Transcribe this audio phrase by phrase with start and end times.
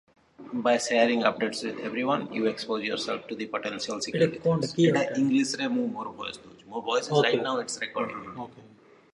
[0.53, 4.73] By sharing updates with everyone, you expose yourself to potential security threats.